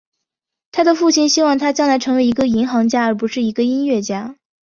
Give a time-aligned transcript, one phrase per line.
[0.71, 4.35] 他的父亲希望他将来成为一个银行家而不是一个音乐家。